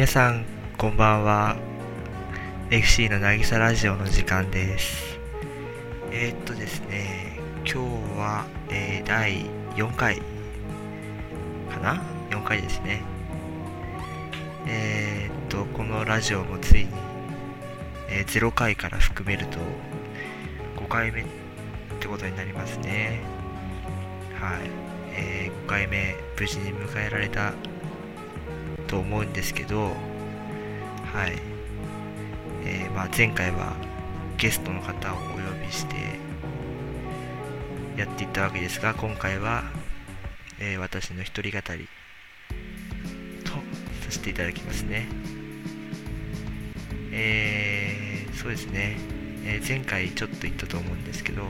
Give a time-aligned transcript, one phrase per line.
[0.00, 0.46] 皆さん
[0.78, 1.58] こんばんは。
[2.70, 5.18] FC の渚ラジオの時間です。
[6.10, 9.44] えー、っとですね今日は、えー、第
[9.76, 10.22] 4回
[11.70, 13.02] かな？4回ですね。
[14.66, 16.88] えー、っとこのラジオもついに、
[18.08, 19.58] え0回から含めると
[20.82, 21.24] 5回目っ
[22.00, 23.20] てことになりますね。
[24.40, 24.60] はい、
[25.12, 27.52] え5回目無事に迎えられた
[28.90, 29.92] と思うんですけど、
[31.14, 31.38] はい。
[32.64, 33.76] えー、まあ、前回は
[34.36, 35.94] ゲストの方をお呼びして
[37.96, 39.62] やっていったわけですが今回は、
[40.58, 41.88] えー、私の一人語り
[43.44, 43.52] と
[44.04, 45.06] させていただきますね。
[47.12, 48.96] えー、そうですね、
[49.44, 51.44] え前回ちょっと言ったと思うんですけど、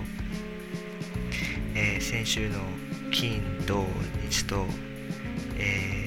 [1.75, 2.59] え先週の
[3.11, 3.87] 金土
[4.29, 4.67] 日と、
[5.59, 6.00] え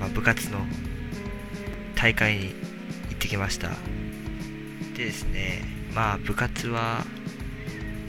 [0.00, 0.60] まあ、部活の
[1.94, 2.44] 大会に
[3.08, 3.70] 行ってきました。
[4.96, 5.62] でですね
[5.94, 7.04] まあ部活は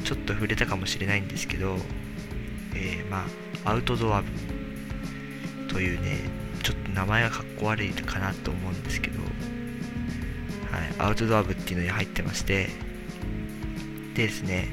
[0.04, 1.78] ちょっと触れたかもしれないんですけど、
[2.74, 3.26] えー、ま
[3.66, 4.28] あアウトドア部
[5.70, 6.20] というね
[6.64, 9.32] ちょっと名前がかっこ悪いかなと思うんですけど、はい、
[10.98, 12.70] アウトドア部っていうのに入ってまして
[14.16, 14.70] でですね、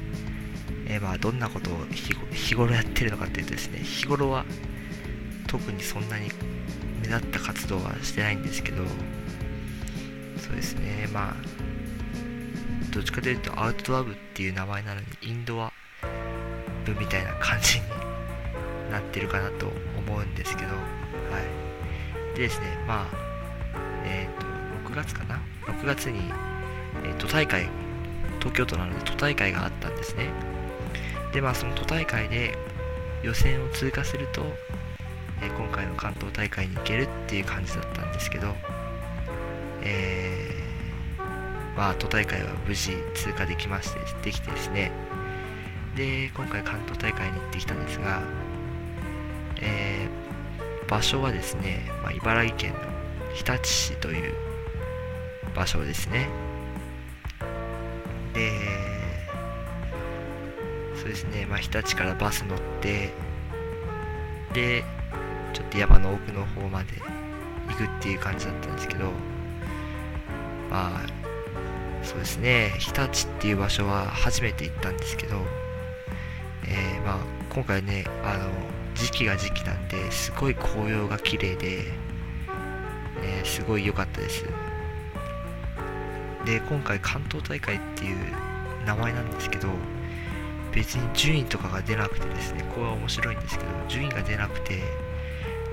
[0.87, 1.85] え、まあどんなことを
[2.31, 4.45] 日頃やってるのかっていうとですね日頃は
[5.47, 6.31] 特にそんなに
[7.15, 8.83] 目立った活動はしてないんですけど
[10.37, 11.07] そうですね。
[11.13, 11.35] まあ
[12.93, 15.71] どっちかというとアウトドア部っていう名前なのにインドア
[16.85, 17.85] 部みたいな感じに
[18.91, 20.79] なってるかなと思うんですけどは
[22.33, 22.35] い。
[22.35, 23.07] でですねまあ
[24.05, 26.19] えっ、ー、と6月かな？6月に、
[27.03, 27.69] えー、都大会
[28.39, 30.29] 東京都なので都大会があったんですね。
[31.33, 32.57] でまあその都大会で
[33.23, 34.43] 予選を通過すると
[35.41, 38.55] え今回の関東大会に行けるっていう感じだったんですけど、
[39.81, 44.91] えー、まあ、都大会は無事通過できまして、できてですね、
[45.95, 48.23] で、今回関東大会に行ってきたんですが、
[49.61, 52.79] えー、場所はですね、まあ、茨城県の
[53.33, 54.33] 日立市という
[55.55, 56.27] 場所ですね。
[58.33, 58.51] で、
[60.95, 63.13] そうですね、まあ、日立からバス乗って、
[64.53, 64.83] で、
[65.55, 67.01] ちょっと山の奥の方まで
[67.69, 69.05] 行くっていう感じだったんですけど
[70.69, 71.25] まあ
[72.03, 72.71] そうですね。
[72.77, 75.37] 日立っていう場所は初めて行ったんですけど、
[76.67, 77.17] えー、まあ
[77.49, 78.51] 今回ねあの
[78.93, 81.85] 時期が時期なんですごい紅葉が綺麗で、
[83.23, 84.45] えー、すごい良かったです。
[86.45, 88.17] で今回関東大会っていう
[88.85, 89.69] 名前なんですけど
[90.71, 94.83] 別に順位とかが出なくてですねこれは面白いんですけど順位が出なくて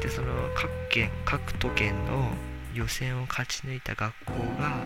[0.02, 2.28] でその各県各都県の
[2.74, 4.84] 予選を勝ち抜いた学校が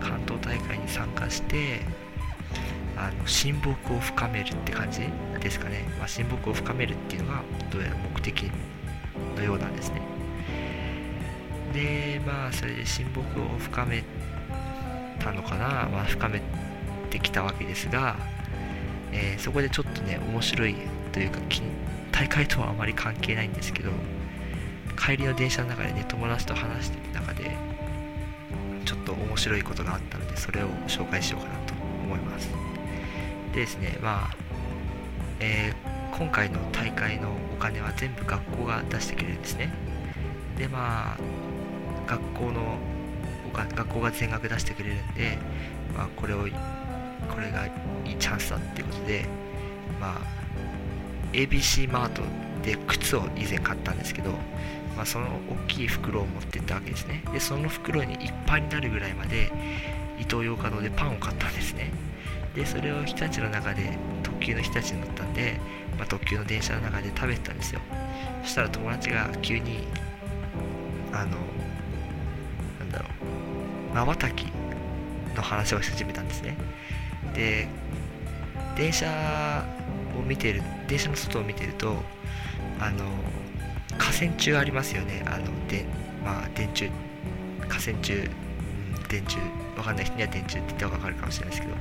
[0.00, 1.80] 関東大会に参加して
[2.94, 5.00] あの親睦を深めるって感じ
[5.40, 8.50] ですかね、まあ、親睦を深めるっていうのがどうやら目的
[9.36, 10.02] のようなんですね。
[11.72, 14.04] でまあそれで親睦を深め
[15.20, 16.42] たのかな、まあ、深め
[17.10, 18.16] てきたわけですが、
[19.12, 20.74] えー、そこでちょっとね面白い
[21.12, 21.38] というか
[22.10, 23.90] 大会とはあまり関係ないんですけど
[24.98, 27.56] 帰りの電車の中でね友達と話してる中で
[28.84, 32.50] ちょっと面白いことがあったのでそれを紹介しようかなと思います。
[33.54, 34.36] でですねまあ、
[35.40, 39.72] えー、今回の大会のお金は全部学校が出してくれるんですね。
[40.56, 41.18] でまあ
[42.06, 42.78] 学校の
[43.52, 45.38] 学校が全額出してくれるんで、
[45.96, 46.46] まあ、これを
[47.28, 47.66] これが
[48.04, 49.24] いいチャンスだっていうことで
[50.00, 50.20] まあ
[51.32, 52.22] ABC マート
[52.62, 54.32] で靴を以前買ったんですけど
[54.98, 57.22] まあ、その大きい袋を持ってったわけですね。
[57.32, 59.52] でその袋にいっぱいになるぐらいまで
[60.18, 61.92] イトーヨーカドーでパンを買ったんですね。
[62.56, 65.60] でそれを日立の中で特急の日立に乗ったんで、
[65.96, 67.80] まあ、特急の電車の中で食べてたんですよ。
[68.42, 69.86] そしたら友達が急に
[71.12, 71.38] あの
[72.80, 73.04] なんだろ
[73.92, 74.46] うまばたき
[75.36, 76.56] の話をし始めたんですね。
[77.34, 77.68] で
[78.76, 79.64] 電車
[80.18, 82.02] を見てる電車の外を見てると
[82.80, 83.04] あの
[83.98, 85.22] 河川中ありますよね。
[85.26, 85.84] あので
[86.24, 86.90] まあ電柱。
[87.68, 88.30] 河川中、
[89.08, 89.42] 電柱。
[89.76, 91.74] わかんない人には電柱って言った方がわかるかもしれないですけど。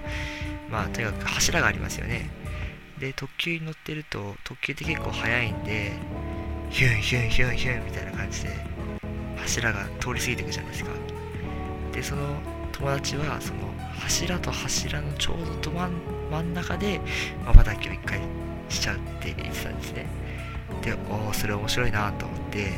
[0.69, 2.29] まあとにかく柱がありますよね。
[2.99, 5.91] で特急に乗ってると特急って結構速いんで
[6.69, 8.49] ヒュンヒュンヒュンヒュンみたいな感じで
[9.37, 10.91] 柱が通り過ぎていくじゃないですか。
[11.93, 12.39] でその
[12.71, 13.59] 友達はその
[13.99, 15.89] 柱と柱のちょうど真
[16.31, 16.99] 真ん中で
[17.45, 18.19] まばたきを一回
[18.69, 20.05] しちゃうって言ってたんですね。
[20.81, 22.71] でおおそれ面白いなと思って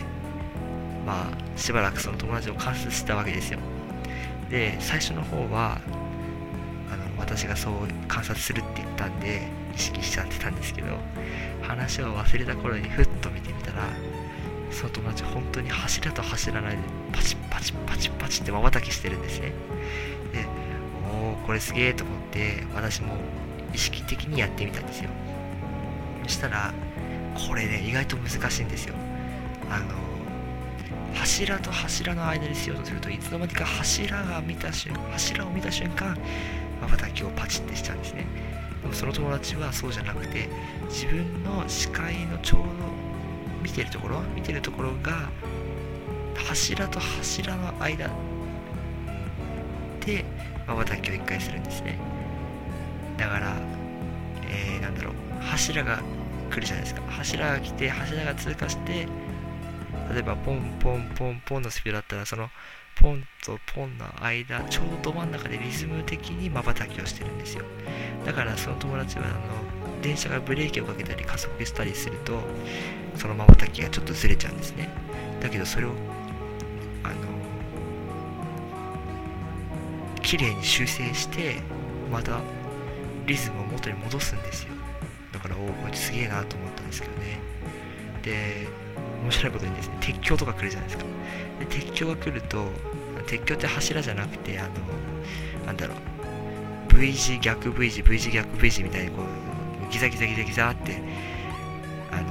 [1.05, 3.59] まあしばらくその友達を観察してたわけですよ。
[4.49, 5.79] で最初の方は
[6.91, 7.73] あの私がそう
[8.07, 10.87] 観察するって言ったんで意識しちゃってたんですけど
[11.61, 13.83] 話を忘れた頃にふっと見てみたら
[14.71, 16.77] その友達本当に柱と柱の間で
[17.11, 19.53] パチパチパチパチって瞬きしてるんですね。
[20.33, 20.45] で
[21.11, 23.15] おおこれすげえと思って私も
[23.73, 25.09] 意識的にやってみたんですよ。
[26.23, 26.73] そしたら
[27.47, 28.95] これね意外と難しいんですよ。
[29.69, 30.09] あの
[31.13, 36.17] 柱と柱の間にしようとするといつの間にか柱が見た瞬柱を見た瞬間
[36.81, 38.25] 瞬きをパチッてしちゃうんですね。
[38.81, 40.49] でもその友達はそうじゃなくて
[40.87, 42.65] 自分の視界のちょうど
[43.61, 45.29] 見てるところ見てるところが
[46.35, 48.09] 柱と柱の間
[50.05, 50.23] で
[50.65, 51.99] 瞬きを1回するんですね。
[53.17, 53.55] だから
[54.51, 56.01] えー、なんだろう柱が
[56.49, 57.01] 来るじゃないですか。
[57.09, 59.07] 柱が来て柱が通過して
[60.11, 62.49] 例えばポンポンポンポンのスピードだったらその
[62.95, 67.63] ポンとポンの間ちょうど真ん中でリズム的に瞬きをしてるんですよ。
[68.25, 72.41] だからその友達はあの電車がブレーキをかけたり加速したりすると
[73.15, 74.89] その瞬きがちょっとずれちゃうんですね。
[75.41, 75.91] だけどそれを
[77.03, 77.15] あの
[80.21, 81.61] 綺麗に修正して
[82.11, 82.39] また
[83.25, 84.78] リズムを元に戻すんですよ。
[85.31, 87.39] だからおおこれすげえなと思ったんですけどね。
[88.21, 88.67] で
[89.23, 91.05] 面白いことにですね鉄橋とか来るじゃないですか。
[91.59, 92.65] で鉄橋が来ると
[93.27, 94.69] 鉄橋って柱じゃなくてあの
[95.65, 95.97] なんだろう。
[96.95, 101.01] V 字逆 V 字 V 字逆 V 字みたいにこうギザギザギザギザって
[102.11, 102.23] あの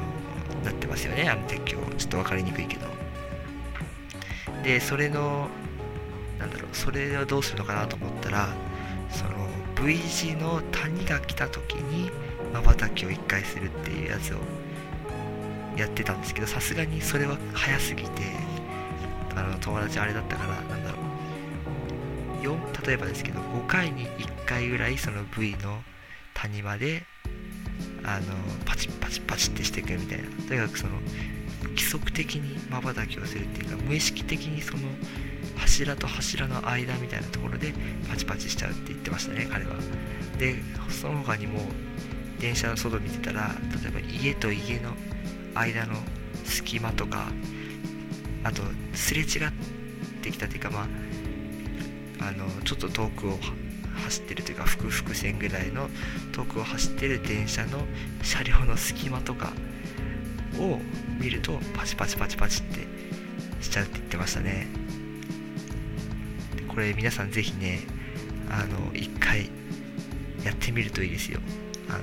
[0.64, 1.28] なってますよね。
[1.28, 1.78] あの鉄橋。
[1.96, 2.86] ちょっと分かりにくいけど。
[4.62, 5.48] でそれの
[6.38, 6.76] なんだろう。
[6.76, 8.48] それはどうするのかなと思ったら
[9.10, 9.30] その
[9.86, 12.10] V 字の谷が来た時に
[12.52, 14.38] 瞬きを1回するっていうやつを
[15.76, 18.08] やってたんですけどさすがにそれは早すぎて
[19.36, 21.08] あの友達あれだったからなんだろう。
[22.42, 25.82] 4例えばですけど5回に1回ぐらいその V の
[26.34, 27.04] 谷まで
[28.04, 28.26] あの
[28.64, 30.28] パチッパチッパチッってしていくみたいな。
[30.46, 30.92] とにかくその
[31.70, 34.82] 規則的に瞬きをするっていうか無意識的にその
[35.56, 37.72] 柱と柱の間みたいなところで
[38.08, 39.74] パチパチしちゃうって言ってましたね彼は。
[40.38, 40.56] で
[40.88, 41.60] その他にも
[42.40, 44.92] 電車の外見てたら例えば家と家の
[45.54, 45.94] 間の
[46.44, 47.28] 隙間とか
[48.44, 48.62] あと
[48.94, 49.52] すれ違っ
[50.22, 50.86] てきたというかま
[52.20, 53.38] ああのちょっと遠くを
[54.04, 55.88] 走ってるというか複々線ぐらいの
[56.32, 57.80] 遠くを走ってる電車の
[58.22, 59.52] 車両の隙間とか
[60.58, 60.78] を
[61.20, 62.86] 見るとパチパチパチパチって
[63.62, 64.66] しちゃうって言ってましたね。
[66.68, 67.80] これ皆さんぜひね
[68.48, 69.50] あの一回
[70.44, 71.40] やってみるといいですよ。
[71.88, 72.00] あの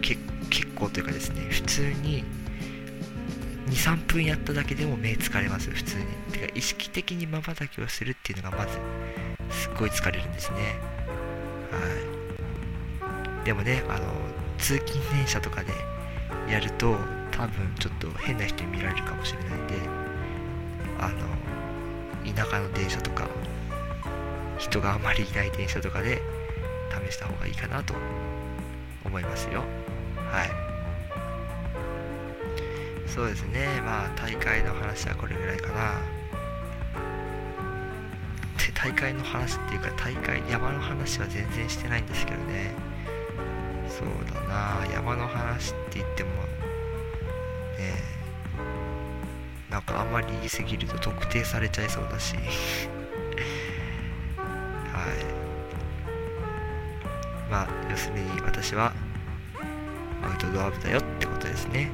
[0.00, 2.24] 結構というかですね普通に
[3.68, 6.04] 23分やっただけでも目疲れます普通に。
[6.32, 8.78] てか意識的にまばたきをするっていうのがまず
[9.50, 10.58] すっごい疲れるんですね。
[11.70, 13.44] はい。
[13.44, 14.06] でもねあの
[14.58, 15.72] 通勤電車とかで
[16.50, 16.96] やると
[17.30, 19.74] 多分ちょっと変な人に見られるかもしれないんで
[20.98, 23.28] あの田舎の電車とか
[24.58, 26.22] 人があまりいない電車とかで
[27.08, 27.94] 試した方がいいかなと
[29.04, 29.64] 思いますよ。
[30.16, 30.50] はい。
[33.06, 33.80] そうですね。
[33.84, 36.00] まあ大会の話はこれぐらいかな。
[38.58, 42.72] で大会の話っていうか大会山の話は全然してないんですけどね。
[43.88, 44.86] そうだな。
[44.92, 46.30] 山の話って言っても
[47.78, 47.94] ね
[49.70, 52.34] なんかあんまり言い過ぎると特定されちゃいそうだし。
[57.54, 58.92] まあ要するに私は
[60.24, 61.88] アウトドア部だよってことですね。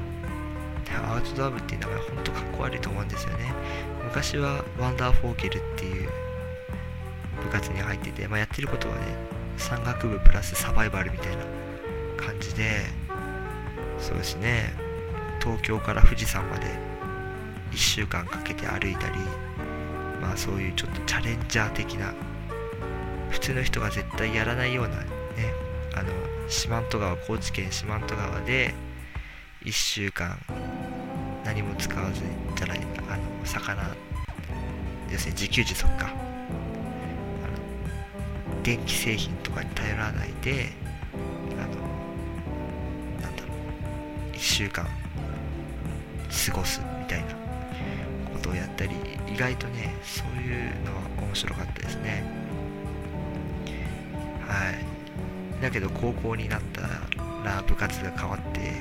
[1.07, 3.53] アウトドア部っていう名前ほんとかっこ悪いと思うんですよね。
[4.03, 6.09] 昔はワンダーフォーゲルっていう
[7.43, 9.01] 部活に入ってて、まあ、やってることはね
[9.57, 11.43] 山岳部プラスサバイバルみたいな
[12.17, 12.87] 感じで
[13.99, 14.73] そうですね。
[15.43, 16.65] 東京から富士山まで
[17.71, 19.19] 1週間かけて歩いたり
[20.19, 22.15] まあそういうちょっとチャレンジャー的な
[23.29, 25.53] 普通の人が絶対やらないようなね
[25.93, 26.09] あの
[26.47, 28.73] 四万十川高知県四万十川で
[29.63, 30.37] 1週間
[31.43, 33.95] 何も使わずにじゃないあの魚
[35.11, 36.31] 要するに自給自足か。
[38.63, 40.69] 電気製品とかに頼らないで
[41.57, 43.47] あのなんだろ
[44.33, 47.27] う1週間過ごすみたいな
[48.33, 48.91] ことをやったり
[49.27, 52.23] 意外とねそういうのは面白かったですね。
[54.47, 55.00] はい。
[55.61, 58.73] だけど高校になったら部活が変わって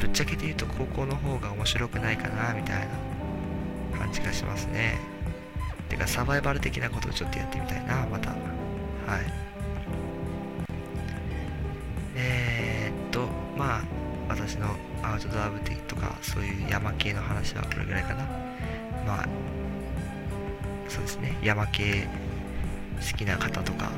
[0.00, 2.88] ぶっちゃけて言うと高校の方が面白くないかなみたい
[3.92, 4.98] な感じがしますね。
[5.88, 8.30] てかサバイバル的なことをちょっとやってみたいなまた。
[8.30, 8.38] はい。
[12.16, 13.82] えー、っとまあ
[14.28, 18.24] 私のアウトドア部的とかそういう山系の話はこれぐらいかな。
[19.06, 19.28] まあ
[20.88, 21.36] そうですね。
[21.42, 22.08] 山系
[23.00, 23.90] 好きな方とか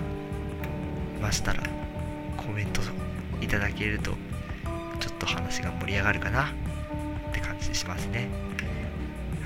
[1.24, 1.62] ましたら
[2.36, 2.82] コメント
[3.40, 4.10] いただけると
[5.00, 6.48] ちょっと話が盛り上がるかな
[7.30, 8.28] って感じしますね。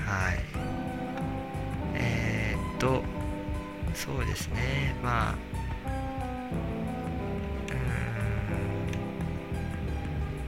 [0.05, 0.39] はい。
[1.95, 3.01] えー、っと
[3.93, 4.93] そうですね。
[5.01, 5.35] まあ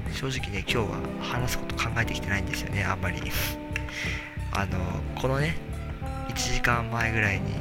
[0.08, 0.14] うん。
[0.14, 3.22] 正直ね今日は話すこと考えてきてないんですよねあんまり。
[4.52, 4.78] あの
[5.16, 5.56] このね
[6.28, 7.54] 1時間前ぐらいに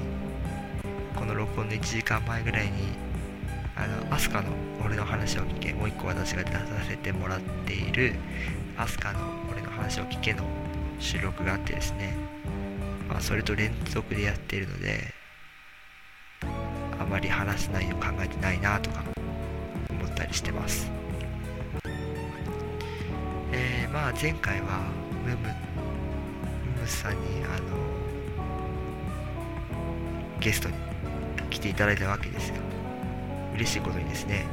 [1.14, 3.09] この録音の1時間前ぐらいに
[3.80, 4.48] あのアスカの
[4.84, 8.12] 俺の話を聞けもう一個私が出させてもらっている
[8.76, 9.20] アスカの
[9.50, 10.44] 俺の話を聞けの
[10.98, 12.14] 収録があってですね。
[13.08, 15.14] まあそれと連続でやっているので
[16.98, 19.02] あまり話す内容考えてないなとか
[19.88, 20.90] 思ったりしてます。
[23.52, 24.82] えー、まあ前回は
[25.24, 25.54] ムムム
[26.82, 27.76] ムさんにあの
[30.38, 30.74] ゲストに
[31.48, 32.69] 来ていただいたわけですよ。
[33.60, 34.46] 嬉しいことにですね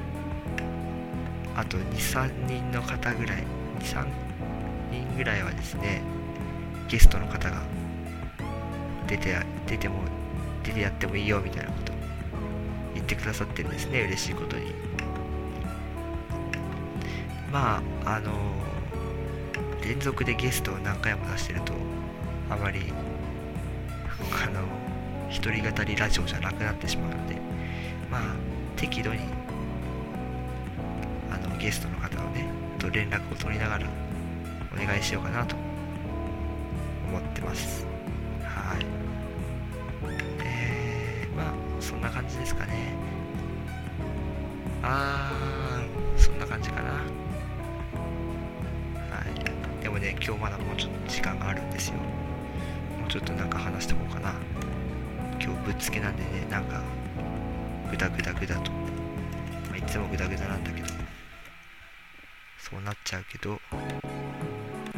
[1.55, 3.43] あと23人の方ぐらい
[3.79, 4.05] 23
[4.91, 6.01] 人ぐらいはですね
[6.89, 7.61] ゲストの方が
[9.07, 10.01] 出て出ても
[10.61, 11.93] 出てやってもいいよみたいなこと
[12.95, 14.73] 言ってくださってるんですね嬉しいことに。
[17.49, 18.33] まああの
[19.81, 21.71] 連続でゲストを何回も出してると
[22.49, 22.91] あまり
[24.43, 24.63] あの
[25.29, 27.35] 一人語りラジオじゃなくなってしまうので
[28.11, 29.19] まあ適度に
[31.31, 32.47] あのゲストの方のね
[32.79, 33.87] と連絡を取りながら
[34.71, 35.55] お願いしようかなと
[37.09, 37.85] 思ってます。
[38.43, 38.85] はい。
[40.43, 42.93] えー、まあそんな感じですかね。
[44.83, 46.91] あーそんな感じかな。
[46.91, 46.99] は
[49.79, 49.83] い。
[49.83, 51.95] でもね今日まだもうちょっと時間があるんですよ。
[52.99, 54.33] もうちょっとなんか話しておこうかな。
[55.41, 56.81] 今日ぶっつけなんでねなんか
[57.89, 60.87] グダグダグダと、まあ、いつもグダグダなんだけど。
[62.59, 63.59] そうなっちゃうけど。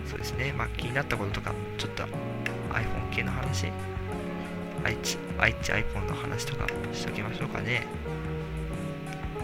[0.07, 0.53] そうですね。
[0.53, 3.71] まあ気になったこととかちょっと iPhone 系の話。
[4.83, 7.85] 愛知愛知 iPhone の話とかしときましょうかね。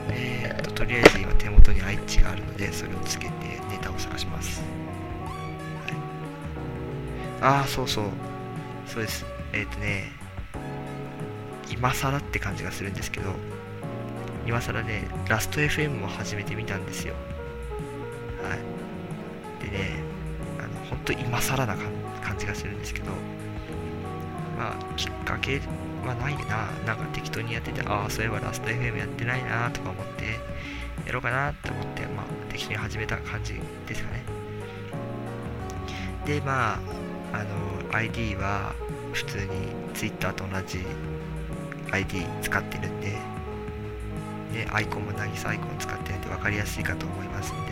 [0.10, 3.34] えー、ととりあえず今手元に愛知があるのでそれをつけて
[3.70, 4.62] ネタを探します、
[5.82, 5.94] はい、
[7.42, 8.06] ああそうそう。
[8.88, 9.26] そうです。
[9.52, 10.25] えっ、とね。
[11.70, 13.34] 今更って感じがするんですけど
[14.46, 17.16] 今更ねラスト FM も始めてみたんですよ。
[18.44, 19.66] はい。
[19.66, 20.04] でね
[20.60, 23.12] あの本当今更な感じがするんですけど
[24.58, 25.62] まあきっかけ
[26.06, 26.68] はないな。
[26.86, 30.40] なんか適当にやっててああそういえばラスト FM やってないなとか思って
[31.06, 33.56] やろうかなって思ってまあ適当に始めた感じ
[33.88, 34.24] ですかね。
[36.26, 36.80] でまあ
[37.34, 38.74] あの ID は
[39.14, 39.46] 普通に
[39.94, 40.86] Twitter と同じ
[41.96, 43.18] ID 使ってるんで、
[44.54, 47.72] で、アイコンも渚アイコン使ってるんで分かりやすいかと思いますんで、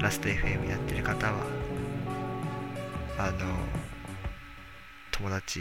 [0.00, 1.44] ラスト FM やってる方は、
[3.18, 3.38] あの、
[5.12, 5.60] 友達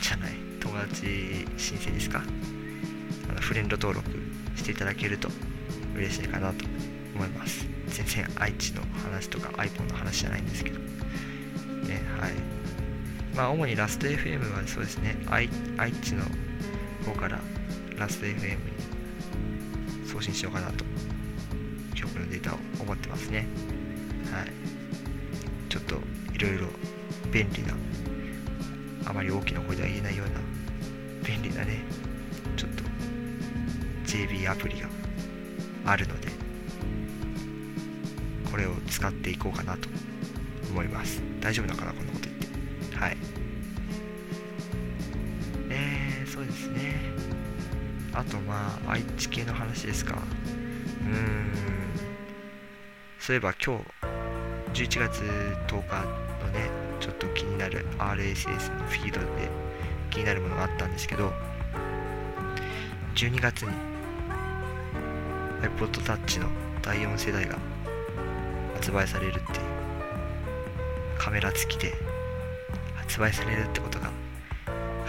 [0.00, 2.22] じゃない、友達申請ですか？
[3.30, 4.10] あのフレンド登録
[4.56, 5.28] していただけると
[5.94, 6.64] 嬉しいかなと
[7.14, 7.66] 思います。
[7.88, 10.78] 全然愛知の話とか iPhone の話じゃないんですけど。
[10.80, 12.32] ね、はい。
[13.34, 16.24] まあ、主にラスト FM はそうですね、愛知の
[17.02, 17.40] 方から
[17.98, 20.84] ラスト FM に送信しようかなと
[21.94, 23.46] 曲のデータを思ってますね。
[24.32, 24.52] はい。
[25.68, 25.96] ちょっと
[26.34, 26.66] いろいろ
[27.30, 27.74] 便利な
[29.06, 30.40] あまり大きな声では言えないような
[31.26, 31.82] 便利なね
[32.56, 32.82] ちょっと
[34.04, 34.88] JB アプリが
[35.86, 36.28] あるので
[38.50, 39.88] これを使っていこうかなと
[40.70, 41.22] 思います。
[41.40, 42.96] 大丈夫だかなこんなこと言って。
[42.96, 43.16] はい。
[46.32, 46.94] そうですね。
[48.14, 50.14] あとまあ愛知系の話ですか。
[50.14, 51.52] うーん。
[53.18, 53.78] そういえば今
[54.74, 55.20] 日11月
[55.66, 56.04] 10日
[56.42, 56.70] のね
[57.00, 59.50] ちょっと気になる RSS のフィードで
[60.10, 61.34] 気になるものがあったんですけど
[63.14, 63.68] 12月に
[65.60, 66.48] iPod Touch の
[66.80, 67.58] 第4世代が
[68.74, 69.46] 発売されるっていう
[71.18, 71.92] カメラ付きで
[72.94, 74.10] 発売されるってことが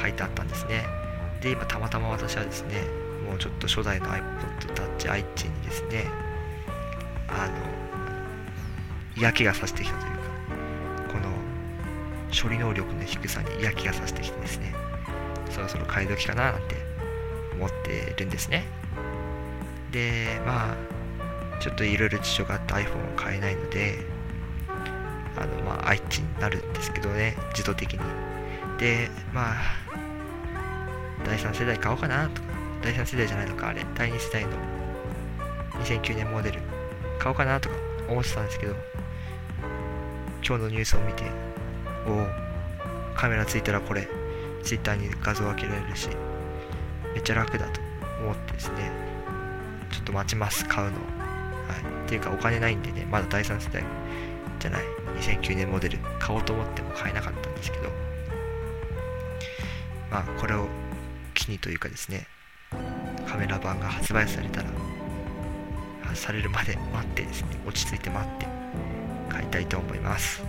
[0.02, 1.03] 書いてあったんですね。
[1.44, 2.82] で今たまたま私はですね
[3.28, 6.06] もうちょっと初代の iPod Touch 愛知にですね
[7.28, 7.54] あの
[9.18, 10.20] 嫌気がさしてきたというか
[11.12, 11.30] この
[12.34, 14.74] 処理能力の低さに嫌気がさしてきてですね
[15.52, 16.76] そろそろ買い時かななんて
[17.56, 18.66] 思ってるんですね。
[19.92, 24.00] でまあちょっといろいろ事情があって iPhone を買えないので
[25.36, 28.00] あのまあ愛知になるんですけどね自動的に。
[28.80, 29.56] でまあ
[31.26, 32.48] 第3世代買おうかなとか
[32.82, 34.52] 第3世代じゃないのかあれ第2世代の
[35.84, 36.62] 2009年モデル
[37.20, 37.76] 買おうかなとか
[38.10, 38.76] 思ってたんですけど
[40.46, 41.24] 今日のニュースを見て
[42.06, 42.28] おお
[43.16, 44.08] カメラついたらこれ
[44.64, 46.10] Twitter に画像分けられるし
[47.14, 47.80] めっちゃ楽だと
[48.22, 48.92] 思ってですね
[49.92, 51.00] ちょっと待ちます買うのは
[51.78, 52.06] い。
[52.06, 53.84] っていうかお金ないんでねまだ第3世代
[54.60, 54.84] じゃない
[55.20, 57.90] 2009年モデル買おうと思っても買えなかったんですけど
[60.12, 60.68] まあこれを
[61.50, 62.28] にというかですね
[63.28, 64.70] カメラ版が発売されたら
[66.14, 68.46] されるまで待ってですね落ち着いて待って
[69.30, 70.44] 買いたいと思います。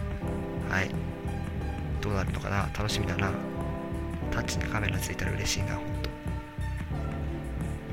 [0.69, 0.91] はい。
[2.03, 2.69] どうなるのかな？
[2.77, 3.31] 楽しみだな。
[4.31, 6.11] タッチにカメラついたら嬉しいなほんと。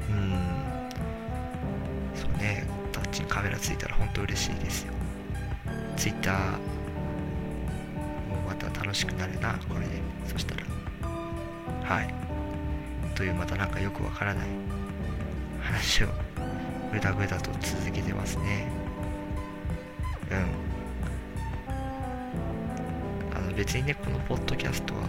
[0.09, 0.89] うーん。
[2.13, 2.67] そうね。
[2.91, 4.93] タッチにカメラついたらほんと嬉しいですよ。
[5.95, 6.51] ツイッター
[8.29, 10.01] もまた楽しくなるなこれで。
[10.27, 10.65] そしたら。
[11.83, 12.13] はい。
[13.21, 14.47] というまたなんかよくわからない
[15.61, 16.07] 話を
[16.91, 18.65] ぐだぐだと続けてますね。
[20.31, 20.35] う
[21.69, 23.37] ん。
[23.37, 25.01] あの別にねこのポッドキャストは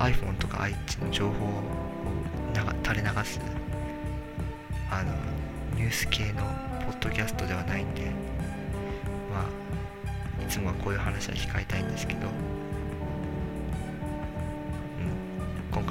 [0.00, 1.62] iPhone とか愛知の情報を
[2.82, 3.40] 垂れ流す
[4.90, 5.14] あの
[5.76, 6.42] ニュース系の
[6.84, 8.02] ポッドキャストではないんで
[9.32, 9.46] ま
[10.40, 12.28] あいつもはこういう話は控えたいんですけど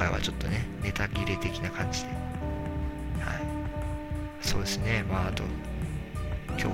[0.04, 2.08] 回はちょっとね、ネタ切れ的な感じで。
[2.08, 2.16] はい。
[4.42, 5.44] そうですね、まあ、あと、
[6.50, 6.72] 今日は、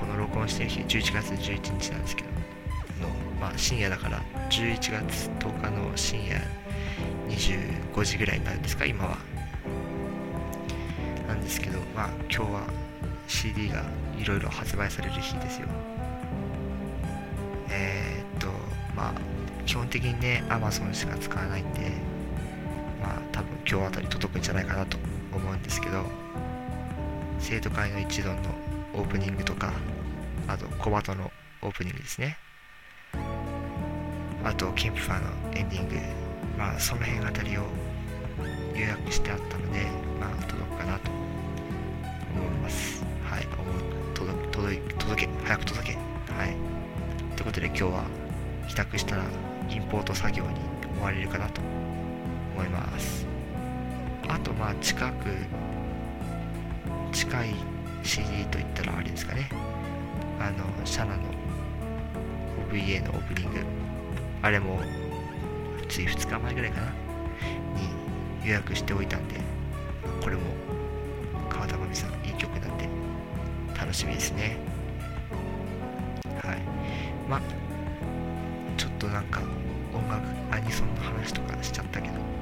[0.00, 3.08] この録音してる日、11月11日なんですけど、の、
[3.40, 6.40] まあ、深夜だから、11月10日の深夜
[7.28, 9.18] 25時ぐらいになるんですか、今は。
[11.28, 12.62] なんですけど、まあ、今日は
[13.28, 13.84] CD が
[14.18, 15.68] いろいろ発売される日ですよ。
[17.70, 18.48] えー、っと、
[18.96, 19.12] まあ、
[19.66, 22.07] 基本的にね、Amazon しか使わないんで、
[23.38, 24.98] 多分今日あたり届くんじゃないかなと
[25.32, 26.04] 思うんですけど
[27.38, 28.50] 生徒会の一存の
[28.94, 29.72] オープニングとか
[30.48, 31.30] あと小鳩の
[31.62, 32.36] オープニングですね。
[34.42, 35.94] あとキンプファーのエンディング。
[36.56, 37.62] まあその辺あたりを
[38.74, 39.86] 予約してあったので
[40.18, 41.10] まあ届くかなと
[42.34, 43.04] 思います。
[43.22, 43.46] はい
[44.14, 45.94] 届届届け早く届け。
[46.32, 46.56] はい。
[47.36, 48.04] ということで今日は
[48.66, 49.22] 帰宅したら
[49.70, 50.58] インポート作業に
[51.00, 51.60] 追われるかなと
[52.58, 53.24] 思います。
[54.26, 55.28] あとまあ近く
[57.12, 57.54] 近い
[58.02, 59.48] CD といったらあれですかね。
[60.40, 61.22] あのシャナの
[62.68, 63.60] OVA のオープニング。
[64.42, 64.80] あれも
[65.88, 66.86] つい2日前ぐらいかな。
[66.90, 69.36] に予約しておいたんで
[70.20, 70.42] これも
[71.48, 72.88] 川田真美さんいい曲なんで
[73.78, 74.56] 楽しみですね。
[76.42, 76.58] はい。
[77.30, 77.40] まあ
[78.76, 79.42] ちょっとなんか
[79.94, 82.37] 音楽アニソンの話とかしちゃったけど。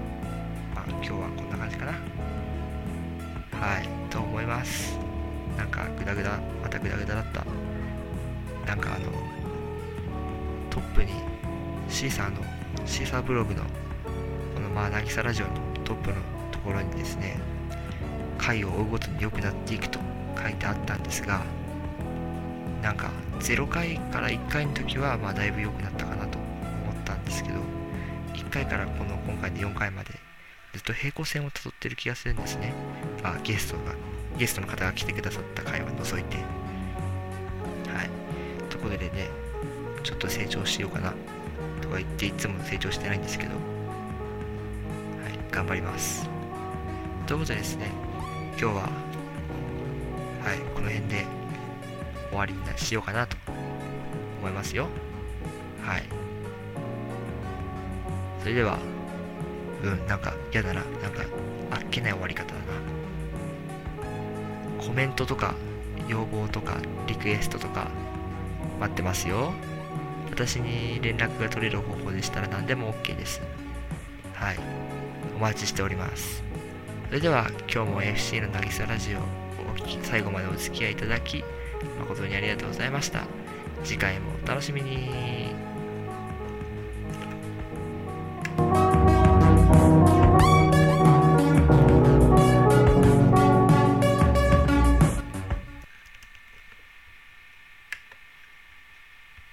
[1.03, 1.93] 今日はこんな感じかな。
[1.93, 4.99] はいと思います。
[5.57, 7.45] なんかグダグダまたグダグダだった。
[8.67, 9.11] なんかあの
[10.71, 11.13] トップに
[11.89, 12.43] シーサーの
[12.85, 13.63] シーサーブログの
[14.55, 15.53] このまあ渚ラジオの
[15.85, 16.17] トップの
[16.51, 17.39] ところにですね
[18.39, 19.99] 回を追うごとに良くなっていくと
[20.41, 21.43] 書いてあったんですが
[22.83, 27.61] なんか0回から1回の時はまあだいぶ良くなったかなと思ったんですけど
[28.35, 30.26] 1回からこの今回で4回まで
[30.77, 32.75] ずっと平行線をたどってる気がするんですね。
[33.23, 33.95] あ、ゲストが、
[34.37, 36.37] ゲストの方が来てくださった回を除いて。
[36.37, 38.11] はい。
[38.69, 39.31] ところでね、
[40.03, 41.15] ちょっと成長しようかな、
[41.81, 43.57] とか言っていつも成長してないんですけど、は
[45.31, 46.29] い、頑張ります。
[47.27, 47.91] ということでですね、
[48.51, 48.89] 今日は、は
[50.55, 51.25] い、この辺で
[52.29, 53.35] 終わりにしようかなと
[54.41, 54.89] 思いますよ。
[55.83, 56.03] はい。
[58.43, 58.79] それでは、
[59.87, 60.83] うん、なんか嫌だな。
[61.03, 61.23] なんか、
[61.71, 62.67] あっけない終わり方だな。
[64.85, 65.55] コメントとか、
[66.09, 67.89] 要望とか、リクエストとか、
[68.81, 69.53] 待ってますよ。
[70.31, 73.41] 私に連絡が取れる方法でしたら何でも OK です。
[74.35, 74.59] はい。
[75.37, 76.43] お待ちしております。
[77.09, 79.23] それでは、今日も FC の渚ラジオを、
[80.03, 81.45] 最後までお付き合いいただき、
[82.01, 83.23] 誠にありがとうございました。
[83.85, 85.46] 次回もお楽しみに。